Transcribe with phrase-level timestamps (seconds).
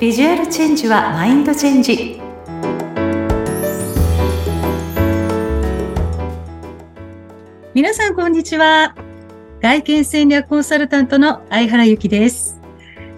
[0.00, 2.18] ビジュアルチェンジはマインドチェンジ
[7.74, 8.96] 皆さんこんにちは
[9.60, 12.58] 外見戦略コンサルタントの相原由紀です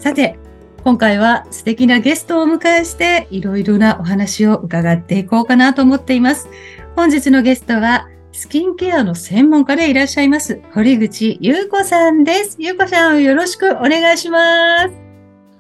[0.00, 0.36] さて
[0.82, 6.49] 今回は素敵なゲストをお迎えしていろいろなお話を伺っていこうかなと思っています
[6.96, 12.57] 本日のゲストはスキンケアの専門家でいらっしゃいます、堀口優子さんです。
[12.58, 15.11] 優子さん、よろしくお願いします。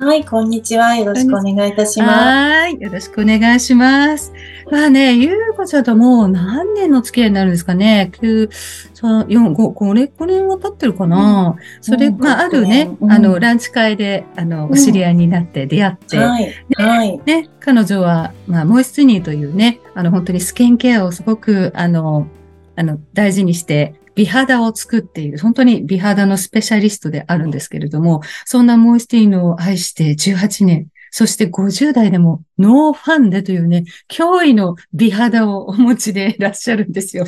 [0.04, 0.96] はい、こんにちは。
[0.96, 2.10] よろしくお願いいたします。
[2.10, 4.32] はい、よろしくお願いします。
[4.68, 8.10] まあね、ゆうこちゃんともう何年の付き合いになるんですかね。
[8.14, 17.20] 9、3、4、5、これ、これは経ってるかな、うん、それ、まあ、あるね、うん、あの、ランチ会で、あの、お知り合いになって出会って、うん、はい、はい。
[17.24, 22.26] ね、彼女は、まあ、モイスニーというね、あの、本当にスキンケアをすごく、あの、
[22.74, 37.26] あの、大事にして美肌を作っている、本当に美肌のスペシャリストであるんですけれども、そんなモイスティーヌを愛して18年、そして50代でもノーファンデというね、驚異の美肌をお持ちでいらっしゃるんですよ。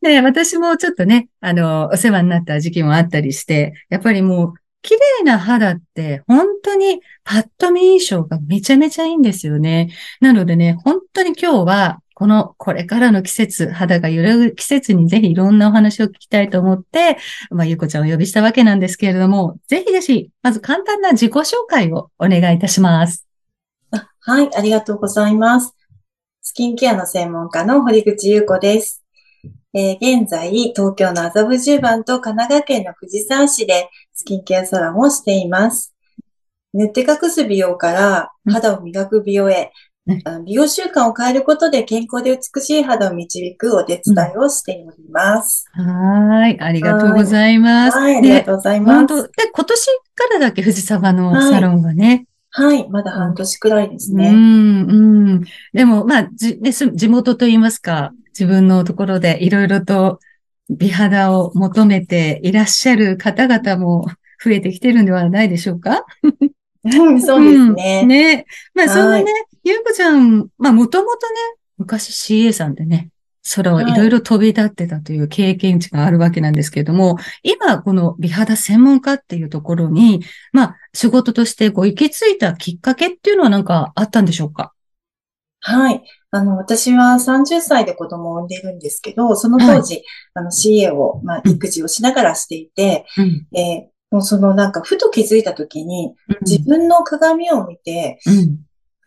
[0.00, 9.90] で、私もちょっとね、あの、お世話になった時期もあったりして、やっぱりもう、綺麗な肌って本当にパッと見印象がめちゃめちゃいいんですよね。
[10.20, 17.16] なのでね、本当に今日はこの、これからの季節、肌が揺れる季節にぜひいろんなお話を聞きたいと思って、
[17.50, 23.24] まあ、ゆうこちゃんをお呼びしたわけなんですけれども、ぜひぜひ、まず簡単な自己紹介をお願いいたします。
[24.18, 25.76] はい、ありがとうございます。
[26.42, 29.04] スキンケアの専門家の堀口優子です。
[29.72, 35.94] えー、現在、東京の麻布十番と神奈川県の藤沢市でスキンケアサロンをしています。
[36.74, 39.70] 塗って隠す美容から肌を磨く美容へ、
[40.44, 45.66] 美容習慣を変えることで健康で美しい肌を導くお手伝いをしております。
[45.78, 45.86] うん、
[46.28, 46.58] はい。
[46.60, 47.98] ありがとうございます。
[47.98, 49.06] はい、ありがとうございます。
[49.06, 52.26] で、今年からだっけ、藤沢のサロンがね。
[52.50, 54.30] はい、はい、まだ半年くらいですね。
[54.30, 55.44] うん、うん。
[55.74, 60.20] でも、まあ、じ、地元といいますか、自分のところでいろいろと
[60.70, 64.06] 美肌を求めていらっしゃる方々も
[64.42, 66.06] 増えてきてるんではないでしょうか？
[66.90, 68.00] そうですね。
[68.02, 68.46] うん、ね。
[68.74, 69.26] まあ、そんなね、
[69.68, 71.36] ゆうこちゃん、まあ、もともとね、
[71.76, 73.10] 昔 CA さんでね、
[73.54, 73.84] 空をい。
[73.84, 84.72] ろいろ飛び立ってたという経験値があるわけなんですけれども、はい、今、この美肌専門家っていうところに、まあ、仕事としてこう行き着いたきっかけっていうのは何かあったんでしょうか？
[85.60, 86.02] はい。
[86.30, 98.60] あの、私は30歳で子供を産んでいるんですけど、その当時、はい、あの、CA を、まあ、育児をしながらしていて、うん、えーもうそのなんか、ふと気づいたときに、自分の鏡を見て、うん、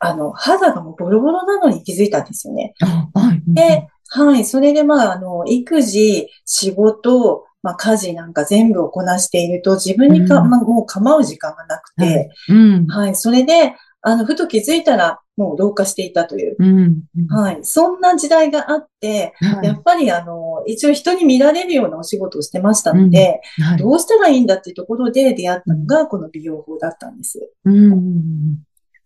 [0.04, 2.74] あの、肌がもうボロボロなのに気づいたんですよね。
[2.80, 17.04] はい、で、はい、それでまあ、あの、育児、仕事、まあ、家事なんか全部をこなしていると、自分にか、うん、まあ、もう構う時間がなくて、はい、うん、はい、それで、あの、ふと気づいたら、もう老化していたという、うん。
[17.30, 17.60] はい。
[17.62, 23.64] そんな時代があって、はい、やっぱりあの、一応人に見られるようなお仕事をしてましたので、うん。
[23.64, 27.52] はい、どうしたらいいんだっていうところで出会ったのが、この美容法だったんです。
[27.66, 28.58] うん。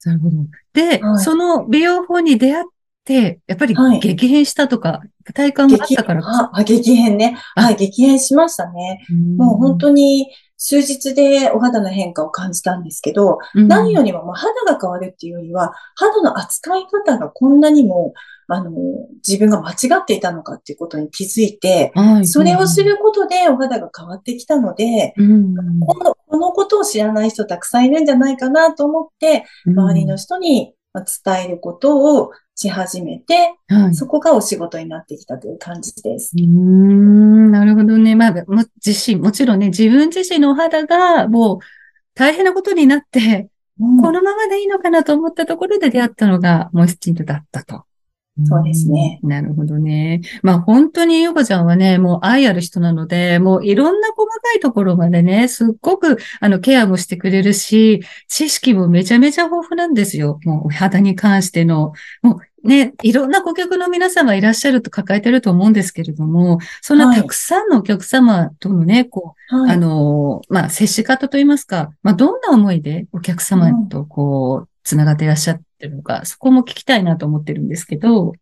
[0.04, 0.38] なるほど。
[0.74, 2.66] で、はい、その美容法に出会っ
[3.04, 5.02] て、やっぱり激変したとか、
[5.34, 7.38] 体感があったからかあ激変ね。
[7.56, 9.06] はい、激変しましたね。
[9.38, 18.14] もう本当に、数日でお肌の変化を感じたんですけど、うん、何よりももう肌が変わるっていうよりは、肌の扱い方がこんなにも、
[18.48, 18.72] あの、
[19.28, 36.34] 自分が間違っていたのかっていうことに気づいて、はい、それをすることでお肌が変わってきたので、うん、このこのことを知らない人たくさんいるんじゃないかなと思って、周りの人に伝えることをし始めて、はい、そこがお仕事になってきたという感じです。
[36.38, 38.16] うん、なるほどね。
[38.16, 41.60] まあ、も、自身、もちろんね、自分自身のお肌がもう
[42.14, 47.84] 大変なことになって、うん、このままでいいのかなと思ったところで出会ったのがモイスティントだったと。
[48.44, 49.20] そうですね。
[49.24, 50.20] なるほどね。
[50.44, 60.40] まあ本当にヨコちゃんはね、もう愛ある人なので、もういろんな細かいところまでね、すっごくあのケアもしてくれるし、知識もめちゃめちゃ豊富なんですよ。
[60.44, 61.94] もうお肌に関しての。
[62.22, 78.34] もうね、いろんな顧客の皆様いらっしゃると抱えてると思うんですけれども、そんなたくさんのお客様とのね、こう、はい、あの、まあ、接し方といいますか、まあ、どんな思いでお客様とこう、つながっていらっしゃってるのか、そこも聞きたいなと思ってるんですけど。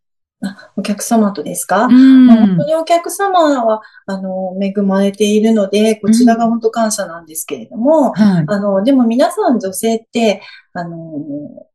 [0.75, 8.11] お客様とですか、うん、本当にお客様は、あの、恵まれているので、こちらが本当感謝なんですけれども、うん。
[8.11, 10.41] はい、あの、でも皆さん女性って、
[10.73, 10.97] あの、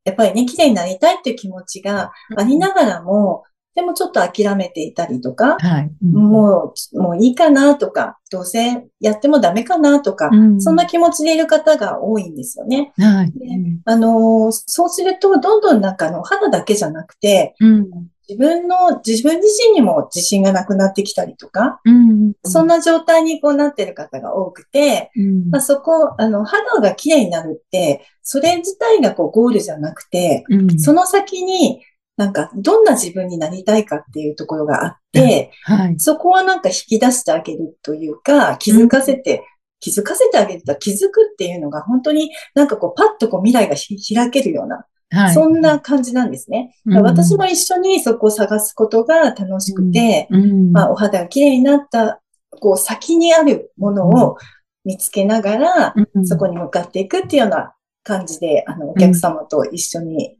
[0.04, 3.44] やっぱりね、綺麗になりたいっていう気持ちがありながらも、
[3.78, 5.90] でもちょっと諦めていたりとか、はい。
[6.02, 12.92] もう、もういいかなとか、どうせやってもダメかなとか、うんそんな気持ちでいる方が多いんですよね。
[12.98, 13.30] はい。
[13.38, 13.46] で
[13.84, 17.88] あのーそうすると、どんどんなんかあの、肌だけじゃなくて、うん。
[18.28, 22.32] 自分の、自分自身にも自信がなくなってきたりとか、うん。
[22.42, 31.80] そんな状態にこうなってる方が多くて、うんまあ、そこ、あの、肌が綺麗になるって、それ自体がこうゴールじゃなくて、うんその先に、
[32.18, 35.94] なんか、どんな自分になりたいかっていうところがあって、はい。
[35.98, 39.44] そこはなんか引き出してあげるというか、気づかせて、
[39.80, 45.34] 気づかせてあげると気づくっていうのが本当になんかこうパッとこう未来がひ開けるような、はい。
[45.34, 46.74] そんな感じなんですね。
[46.86, 47.02] うん。
[47.02, 52.20] 私も一緒にそこを探すことが楽しくて、うん、まあお肌が綺麗になった、
[52.60, 54.36] こう先にあるものを
[54.84, 56.26] 見つけながら、うん。
[56.26, 60.37] そこに向かっていくっていうような感じで、あの、お客様と一緒に、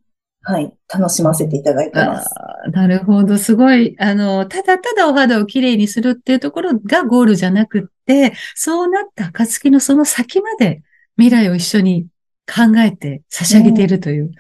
[0.50, 2.34] はい、楽しませていただいてます。
[2.72, 3.36] なるほど。
[3.36, 10.80] すごい、あの、ただただお肌をきれいにするっていうところがゴールじゃなくって、そうなった暁のその先まで
[11.18, 12.06] 未来を一緒に
[12.46, 14.30] 考えて差し上げているという、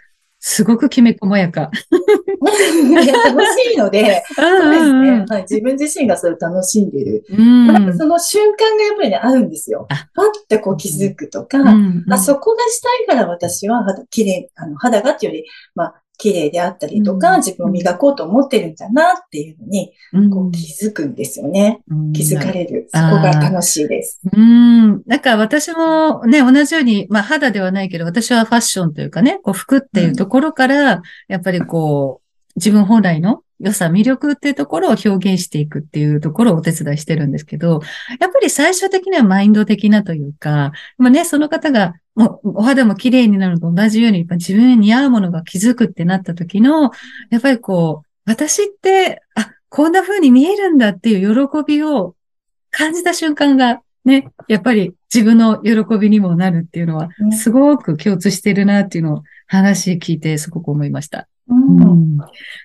[0.40, 1.70] すごくきめ細やか。
[2.40, 5.26] 楽しいので、そうですうんね。
[5.28, 7.24] はい、自分自身がそれを楽しんでる。
[7.30, 7.98] うん。
[7.98, 9.86] その瞬間がやっぱりね、あるんですよ。
[9.90, 21.80] あパッてこう気づくとか、うんあ、そこがしたいから私は肌、綺麗、あの、肌がっていうより、まあ、綺麗であったりとか、うん自分を磨こうと思ってるんだなっていうのに、うんこう気づくんですよね。
[21.88, 22.88] うん気づかれる。
[22.92, 24.20] そこが楽しいです。
[24.30, 25.02] うん。
[25.06, 37.80] なんか私もね、同じように、まあ肌ではないけど、私はファッションというかね、こう服っていうところから、やっぱりこう、自分本来の良さ、魅力っていうところを表現していくっていうところをお手伝いしてるんですけど、
[38.20, 46.90] やっぱり最終的にはマインド的なというか、まあね、その方が、もうお肌も綺麗になるのと同じように、やっぱ自分に似合うものが気づくってなった時の、
[47.30, 52.14] やっぱりこう、私って、あ、こんな風に見えるんだっていう喜びを
[52.70, 61.28] 感じた瞬間がね、やっぱり自分の喜びにもなるっていうのはう、んすごく共通してるなっていうのを話聞いてすごく思いました。
[61.48, 61.82] うん。
[61.82, 62.16] うん。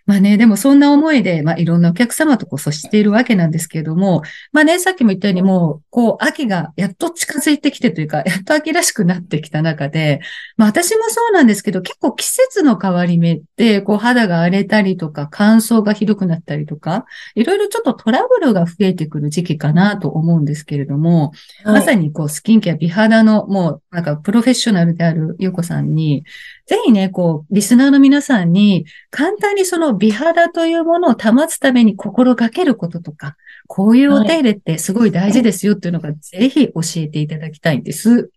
[0.05, 4.21] まあね、でもそんな思いで、まあいろんなお客様とこう接しているわけなんですけれども、
[4.51, 10.21] まあね、さっきも言ったようにもう、こう、秋がやっと近づいてきてというか、やっと秋らしくなってきた中で、
[10.57, 21.31] まあ私もそうなんですけど、結構季節の変わり目って、こう肌が荒れたりとか、乾燥がひどくなったりとか、いろいろちょっとトラブルが増えてくる時期かなと思うんですけれども、
[21.65, 22.03] まさに。
[22.03, 26.23] にこう、スキンケア、美肌の、もう、なんか、プロフェッショナルであるゆうこさんに、
[26.65, 33.35] ぜひね、こう、リスナーの皆さんに、簡単にその美肌というものを保つために心がけることとか、
[33.67, 38.29] こういうお手入れってすごい大事ですよっていうのが、ぜひ教えていただきたいんです。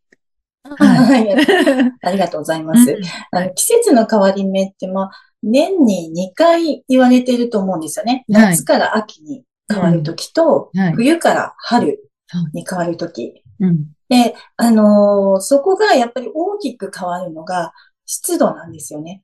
[0.64, 1.30] はい。
[2.02, 2.98] ありがとうございます。
[3.54, 5.10] 季節の変わり目って、まあ、
[5.42, 8.24] 年に2回言われていると思うんですよね。
[8.32, 12.00] はい夏から秋に変わるときと、はい冬から春
[12.52, 13.42] に変わるとき。
[13.60, 13.86] うん。
[14.08, 17.72] で、あのーそこがやっぱり大きく変わるのが
[18.06, 19.22] 湿度なんですよね。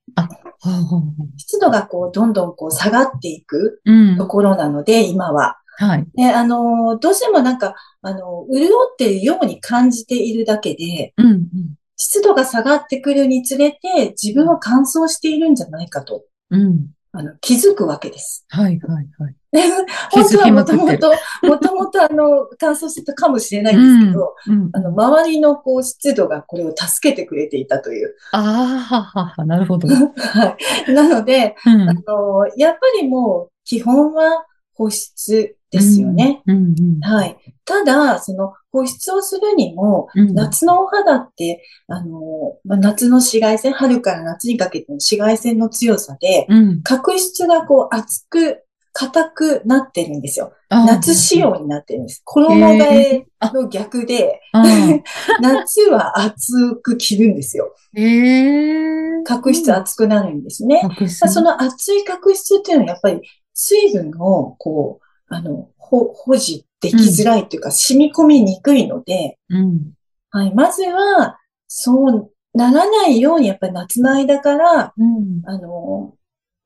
[1.37, 4.27] 湿度がこう、どんどんこう下がっていくうんと。
[4.27, 5.57] ころなので、今は。
[5.79, 6.07] はい。
[6.15, 11.27] で、あのーどうしてもなんか、あのー潤っているように感じているだけで、うん。
[11.27, 11.49] うん
[11.97, 16.89] 湿度が下がってくるにつれて、自分は乾燥しているんじゃないかと、うん。
[17.15, 18.47] あの、気づくわけです。
[18.49, 19.35] はい、はい、はい。
[19.53, 19.59] 気
[20.17, 20.97] 本当はもとも。
[20.97, 21.13] と、
[21.43, 24.71] もともとあの、乾燥してたかもしれないんですけど、うん。
[24.73, 28.15] あの、周りのこう、湿度がこれを助けてくれていたという。
[28.33, 29.89] ああ、ははは、なるほど。
[30.17, 30.57] は
[30.89, 30.93] い。
[30.95, 34.47] なので、うんあの、やっぱりもう、基本は
[34.83, 36.43] 保湿ですよね。。
[36.47, 37.01] うん、うん。
[37.01, 37.37] はい。
[37.65, 42.21] ただ、その保湿をするにも、うん夏のお肌って、あの、
[42.65, 46.83] まあ夏の紫外線、春から夏にかけての紫外線の強さで、うん。
[46.83, 50.53] 角質がこう厚く、硬くなってるんですよ。
[50.69, 52.21] 夏仕様になってるんです。
[52.25, 54.63] 衣替えの逆で、あ
[55.41, 57.75] 夏は厚く着るんですよ。
[57.97, 58.83] ーえ
[59.21, 60.83] え角質厚くなるんですね。
[60.83, 63.21] 角質まあその厚い角質っていうのはやっぱり
[63.55, 69.93] 水分をこう、あの、ほ保持できづらいというか、染み込みにくいので、うん。
[70.31, 75.43] はい、まずは、そうならないように、やっぱり夏の間から、うん。
[75.45, 76.15] あの、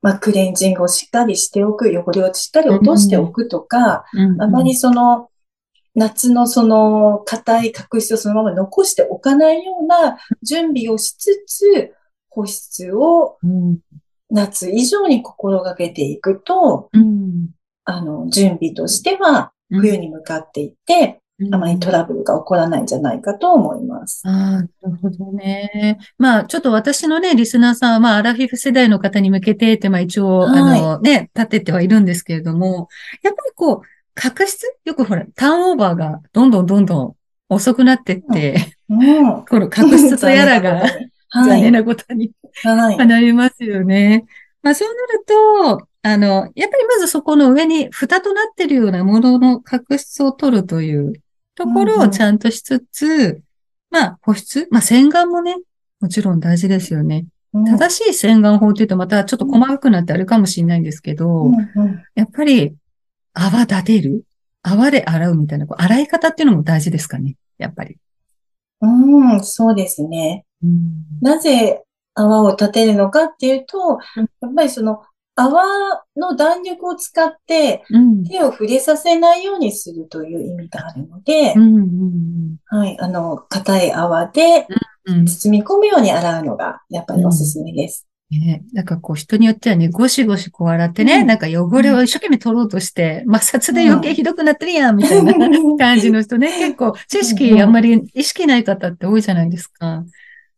[0.01, 4.41] まあ、クレンジングをしっかりしておく、汚れをしっかり落としておくとか、うん。
[4.41, 5.29] あまりその、
[5.95, 11.93] 夏のその硬い角質をそのまま残しておかないような準備をしつつ、
[12.29, 13.79] 保湿をうん。
[14.29, 17.49] 夏以上に心がけていくと、うん。
[17.85, 24.23] あの、準備としては、冬に向かっていって、あまりトラブルが起こらないんじゃないかと思います。
[24.25, 25.99] ああ、なるほどね。
[26.17, 32.89] まあ、ちょっと私のね、リスナーさんは、まあ、アラフィフ世代の方に向けてって、まあ一応、はい、あのね、立ててはいるんですけれども、
[33.21, 33.81] やっぱりこう、
[34.15, 34.57] 確執？
[34.85, 37.15] よくほら、ターンオーバーがどんどんどんどん
[37.49, 40.83] 遅くなってって、うん、 この確執とやらが、
[41.33, 42.31] 残念なことに、
[42.63, 44.25] はい、なりますよね。
[44.61, 45.23] まあそうなる
[45.79, 51.13] と、あの、やっぱりまずそこの上に蓋となってるようなものの確執を取るという
[51.55, 53.43] ところをちゃんとしつつ、うんうん、
[53.91, 55.55] まあ保湿まあ洗顔もね、
[55.99, 57.25] もちろん大事ですよね。
[57.53, 62.75] うん、正しい洗顔法っていうとまたちょっと細かくなってあるかもしれないんですけど、うんうん、やっぱり
[63.33, 64.23] 泡立てる
[64.63, 67.97] 泡で洗うみたいな、洗い方っていうのも大事ですかねやっぱり。
[68.81, 70.45] うん、そうですね。
[70.63, 71.83] うん、なぜ
[72.13, 73.99] 泡を立てるのかっていうと、
[74.41, 75.03] やっぱりその
[75.35, 75.63] 泡
[76.15, 77.83] の弾力を使って
[78.27, 81.53] 手を触れさせないようにするという意味があるので、
[82.65, 84.67] はい、あの、硬い泡で
[85.05, 88.07] 包み込むように洗うのがやっぱりおすすめです。
[88.31, 95.33] ね、なんかこう人によってはね、ゴシゴシこう洗ってね、うん、なんか汚れを一生懸命取ろうとして、摩擦で余計ひどくなってるやん、みたいな
[95.77, 100.03] 感じの人ね、結構知識あんまり意識ない方って多いじゃないですか。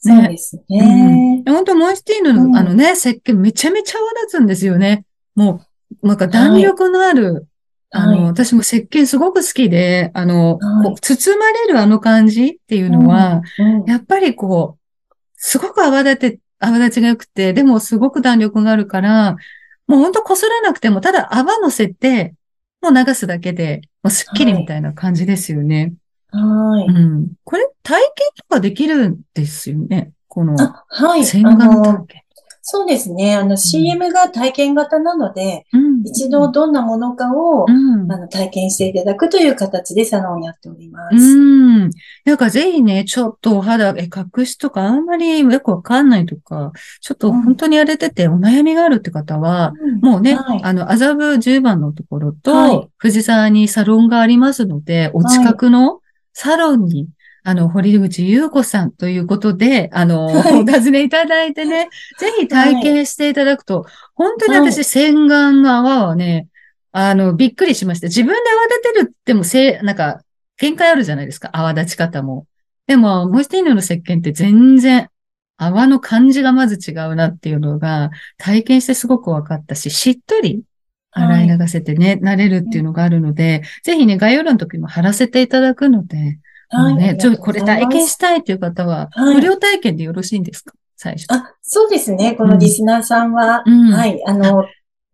[0.05, 1.43] ね、そうですね。
[1.45, 5.05] うん、本当モイスティーヌの、あのね、石鹸めちゃめちゃ泡立つんですよね。
[5.35, 5.61] も
[6.01, 7.43] う、なんか弾力のある、はい、
[7.91, 13.81] あの、はい、私も石鹸すごく好きで、あの、はい、包まれるあの感じっていうのは、うん。
[13.81, 19.35] うん、やっぱりこう、すごく泡立て、泡立ちが良くて、でもすごく弾力があるから、
[19.87, 22.35] もうほんと擦らなくても、ただ泡乗せて、
[22.81, 25.93] もう流すだけで、もうスッキリみたいな感じですよね。
[26.31, 26.85] はい。
[26.85, 27.27] うん。
[27.43, 30.11] これ体験とかできるんですよね？
[30.27, 31.25] この、はい。
[31.25, 32.23] 洗顔体験。
[32.71, 33.35] そうですね。
[33.35, 41.15] あの、CM が体験型なので、うん、一度どんなものかを、うん、あの体験していただくという形でサロンをやっております。
[41.15, 41.19] う
[41.85, 41.89] ん。
[42.25, 46.71] なんかぜひね、ちょっとお肌、え、隠しとかあんまりよくわかんないとか、
[47.01, 55.98] ちょっと本当に荒れててお悩みがあるって方は、うん、もうね、はい、あの、麻布10番のところと、はい、藤沢にサロンがありますので、お近くの
[56.41, 57.09] サロンに
[57.43, 66.47] あの、堀口優子さんということで、あの、はい、お尋ねいただいてね、 ぜひ体験していただくと、はい、本当に私、洗顔の泡はね、
[66.91, 68.07] あの、びっくりしました。
[68.07, 70.21] 自分で泡立てるってもせ、なんか、
[70.57, 72.45] 限界あるじゃないですか、泡立ち方も。
[72.87, 75.09] でも、モイスティーヌの石鹸って全然、
[75.57, 80.61] 泡の感じがまず違うなっていうのが、体験してすごく分かったし、しっとり
[81.11, 86.39] 洗い流せてね、はい、慣れるっていうのがあるので、ぜひね、概要欄の時も貼らせていただくので、
[86.69, 86.95] はい。
[86.95, 90.73] ね、ちょ、これ体験したいという方は、無料体験でよろしいんですか？
[90.95, 91.25] 最初。
[91.29, 92.35] あ、そうですね。
[92.35, 94.21] このリスナーさんは、うん、はい。
[94.27, 94.65] あの、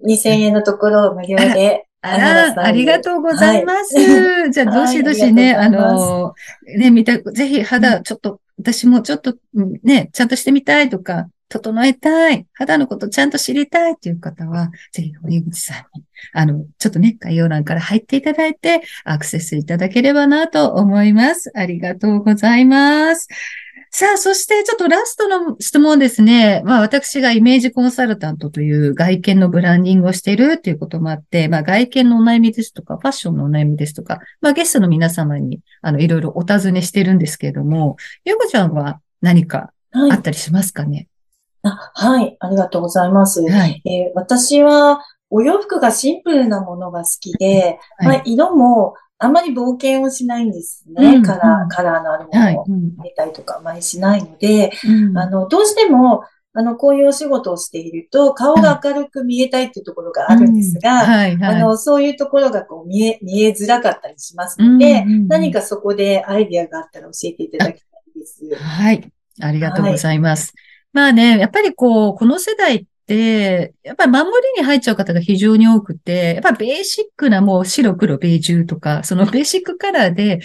[0.06, 1.86] 2000円のところを無料で。
[2.02, 3.96] あら、ありがとうございます。
[3.98, 6.34] はい、じゃあ、 どしどしね、あの、
[6.78, 9.36] ね、見た、ぜひ肌、ちょっと、私もちょっと、
[9.84, 21.52] ね、ちゃんとしてみたいとか、整えたい、肌のことちゃんと知りたいという方は、ぜひ堀口さんに、あの、ちょっとね、概要欄から入っていただいて、アクセスいただければなと思います。
[21.56, 23.28] ありがとうございます。
[23.98, 26.62] さあ、そしてちょっとラストの質問ですね。
[26.66, 41.08] まあ私がイメージコンサルタントという外見のブランディングをしているということもあって、まあ外見のお悩みですとか、ファッションのお悩みですとか、まあゲストの皆様に、あの、いろいろお尋ねしてるんですけれども、ゆこちゃんは何かあったりしますかね、はい
[41.70, 43.42] あはい、ありがとうございます。
[43.42, 51.16] はい、えー、私はお洋服がシンプルなものが好きで、はい、まあ、色もあんまり冒険をしないんですね。
[51.16, 68.56] うん、カラー、カラーのあるものを入れたりとかあまりしないので、うん、あの、どうしても、あの、こういうお仕事をしていると、顔が明るく見えたいっていうところがあるんですが、あの、そういうところがこう見え、見えづらかったりしますので、何かそこでアイディアがあったら教えていただきたいです。
[68.56, 69.12] はい。
[69.42, 70.54] ありがとうございます。
[70.96, 74.26] はいまあね、やっぱりこう、この世代って、やっぱり守
[74.56, 80.40] りに入っちゃう方が非常に多くて、やっぱベーシックなもう白黒ベージュとか、そのベーシックカラーで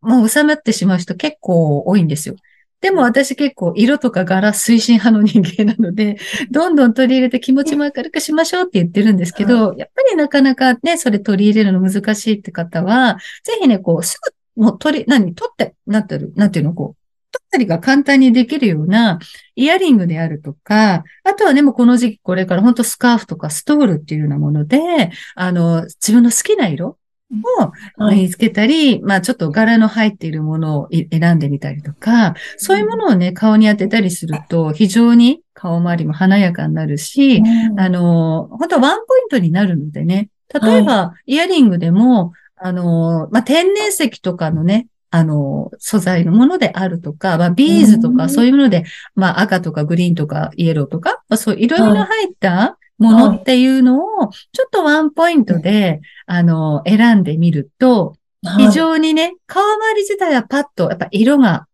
[0.00, 2.36] もう収まってしまう人結構多いんですよ。
[2.80, 6.16] でも私結構色とか柄推進派の人間なので、
[6.50, 14.20] どんどん取り入れて気持ちも明るくしましょうって言ってるんですけど、やっぱりなかなかね、それ取り入れるの難しいって方は、ぜひね、こう、す
[14.56, 19.18] ぐ、もう取り、何、取って、なってる、なんていうの、こう、ったりが簡単にできるような
[19.54, 26.98] イヤリングであるとか、あとはね、もうこの時期これから本当スカーフとかストールっていうようなもので、あの、自分の好きな色
[27.30, 40.30] を身につけたり、はい、まあちょっと柄の入っているものを選んでみたりとか、そういうものをね、顔に当てたりすると、非常に顔周りも華やかになるし、うん、あの、本当ワンポイントになるのでね、
[40.62, 48.84] 例えば、イヤリングでも、あの、まあ、天然石とかのね、あの、素材のものであるとか、まあ、ビーズとかそういうもので、
[49.14, 58.16] まあ、赤とかグリーンとかイエローとか、まあ、そういろいろ入ったものっていうのを、ちょっとワンポイントで、あの、選んでみると、
[58.56, 61.67] 非常にね、顔周り自体はパッと、やっぱ色が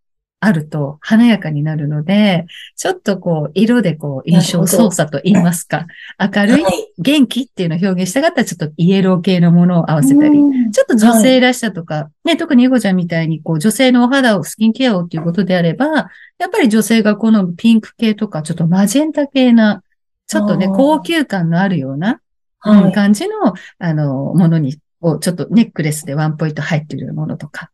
[0.45, 2.47] あると華やかになるので、
[2.77, 5.87] ちょっとこう、色でこう、印象操作と言いますか、
[6.21, 6.65] 明るい、
[6.99, 10.39] 元気っていうのを表現したかったら、ちょっとイエロー系のものを合わせたり、
[10.73, 19.83] ちょっと女性らしさとか、ね、特にゆこちゃんみたいに、こう、女性のお肌をスキンケアをっていうことであれば、やっぱり女性が好むピンク系とか、ちょっとマジェンタ系な、
[20.27, 22.21] ちょっとね、高級感のあるような、
[22.67, 27.71] うん、感じの、あの、ものに、をちょっとネックレスでワンポイント入っているものとか、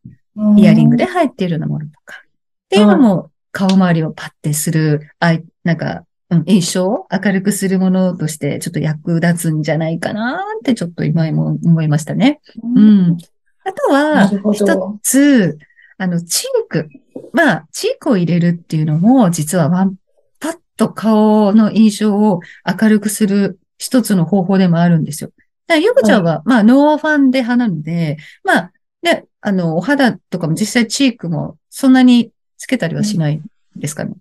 [0.56, 2.22] イヤリングで入っているようなものとか、
[2.70, 12.40] っていうのも顔周りをパッてする、あい、なんか、うん、印象を明るくするものとしてちょっと役立つんじゃないかなってちょっと今も思いましたね。
[12.62, 13.18] うん。
[13.64, 15.58] あとは、一つ、
[15.98, 16.88] あの、チーク。
[17.32, 19.96] まあ、チークを入れるっていうのも、実はワン、
[20.38, 22.40] パッと顔の印象を
[22.80, 25.30] 明るくする一つの方法でもあるんですよ。
[25.66, 28.72] だからゆこちゃんは、はい、まあ、ノーファンデ派なので、まあ、
[29.02, 33.40] ね、あの、お肌とかも実際チークもそんなにつけたりはしない
[33.74, 34.12] ですかね？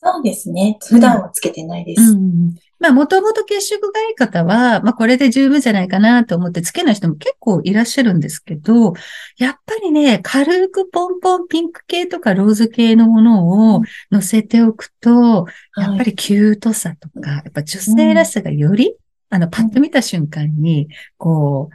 [0.00, 0.78] そうですね。
[0.88, 2.02] 普段はつけてないです。
[2.12, 8.94] うん、まあ、もともと血色がいい方は、まあ、これで十分じゃないかなと思ってつけない人も結構いらっしゃるんですけど、
[9.38, 18.94] やっぱりね、軽くポンポンピンク系とかローズ系のものを乗せておくと、うん、やっぱりキュートさとか、やっぱ女性らしさがより、
[19.30, 21.74] あの、パッと見た瞬間に、こう、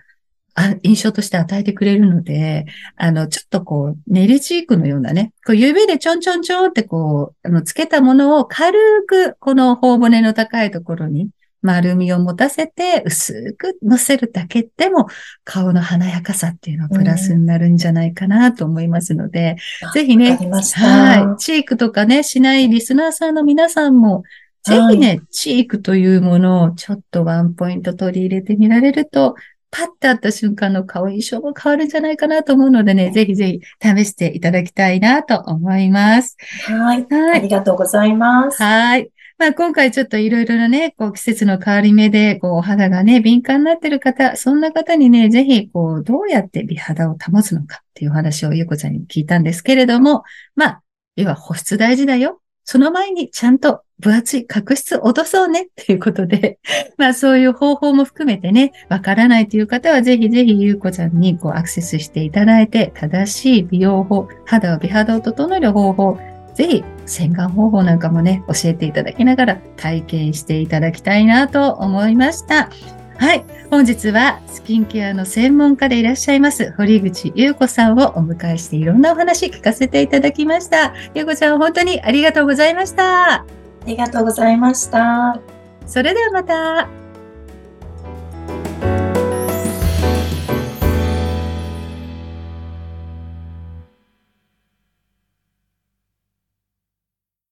[0.55, 11.29] あ印象として与えてくれるので、あの、ちょっとこう、ネリチークのようなね、こう指でちょんちょんちょんってこう、あの、つけたものを軽く、この頬骨の高いところに
[11.63, 15.07] 丸みを持たせて、薄く乗せるだけでも、
[15.43, 24.23] 顔の華やかさっていうのはプラスになるんじゃないかなと思いますので、うん、ぜひね、はい、チークとかね、しないリスナーさんの皆さんも、
[24.63, 29.35] ぜひね、はい、チークというものをちょっとワンポイント取り入れてみられると、
[29.75, 36.37] パッと会った瞬間の顔印象も変わるんじゃないかなと思うのでね、ぜひぜひ試していただきたいなと思います。
[36.67, 37.07] はい。
[37.09, 37.37] はい。
[37.37, 38.61] ありがとうございます。
[38.61, 39.09] はい。
[39.39, 50.21] まあ、今回ちょっといろいろなね、こう季節の変わり目で、こうお肌がね、敏感になってる方、そんな方にね、ぜひ、こう、どうやって美肌を保つのかっていう話をゆうこちゃんに聞いたんですけれども、
[50.55, 50.81] まあ、
[51.15, 52.42] 要は保湿大事だよ。
[52.63, 56.59] その前にちゃんと分厚い角質落とそうねっていうことで、
[56.97, 66.17] まあそういう方法も含めてね、わからないという方はぜひぜひゆうこちゃんにこうアクセスしていただいて、正しい美容法、肌を美肌を整える方法、
[66.53, 72.69] ぜひ洗顔方法なんかもね、教えていただきながら体験していただきたいなと思いました。
[73.17, 73.45] はい。
[73.69, 80.93] 本日はスキンケアの専門家でいらっしゃいます、堀口優子さんをお迎えしていろんなお話聞かせていただきました。
[81.13, 83.33] 優子ちゃん、本当にありがとうございました。
[83.33, 83.45] あ
[83.85, 85.39] りがとうございました。
[85.85, 87.02] それではまた。